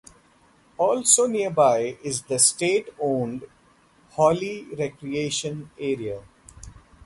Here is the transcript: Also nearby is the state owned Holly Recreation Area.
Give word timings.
Also 0.79 1.27
nearby 1.27 1.95
is 2.03 2.23
the 2.23 2.39
state 2.39 2.89
owned 2.99 3.43
Holly 4.13 4.65
Recreation 4.75 5.69
Area. 5.79 6.23